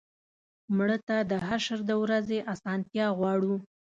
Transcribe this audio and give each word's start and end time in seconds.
مړه 0.75 0.97
ته 1.07 1.17
د 1.29 1.31
حشر 1.47 1.79
د 1.89 1.91
ورځې 2.03 2.39
آسانتیا 2.53 3.05
غواړو 3.17 3.55